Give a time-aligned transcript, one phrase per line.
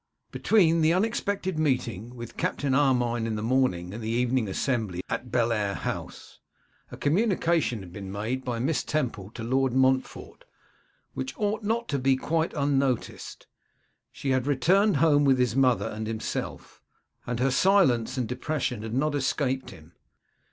[0.31, 5.29] BETWEEN the unexpected meeting with Captain Armine in the morning and the evening assembly at
[5.31, 6.39] Bellair House,
[6.91, 10.43] a communication had been made by Miss Temple to Lord Montfort,
[11.13, 13.45] which ought not to be quite unnoticed.
[14.11, 16.81] She had returned home with his mother and himself,
[17.27, 19.93] and her silence and depression had not escaped him.